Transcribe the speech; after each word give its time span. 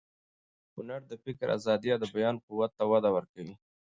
هنر 0.75 1.01
د 1.11 1.13
فکر 1.23 1.47
ازادي 1.57 1.89
او 1.93 1.99
د 2.01 2.05
بیان 2.15 2.35
قوت 2.47 2.71
ته 2.77 2.83
وده 2.91 3.09
ورکوي. 3.15 3.55